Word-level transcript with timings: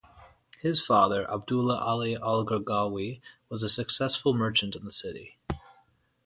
His 0.59 0.83
father, 0.83 1.29
Abdulla 1.29 1.75
Ali 1.77 2.15
Al 2.15 2.43
Gergawi, 2.43 3.21
was 3.49 3.61
a 3.61 3.69
successful 3.69 4.33
merchant 4.33 4.75
in 4.75 4.83
the 4.83 4.91
city. 4.91 5.37